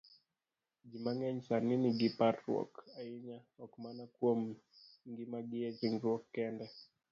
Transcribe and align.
Ji 0.89 0.97
mang'eny 1.05 1.39
sani 1.47 1.75
nigi 1.83 2.09
parruok 2.17 2.71
ahinya, 2.99 3.37
ok 3.63 3.71
mana 3.83 4.03
kuom 4.15 4.39
ngimagi 5.09 5.57
e 5.67 5.69
ringruok 5.79 6.23
kende, 6.35 6.65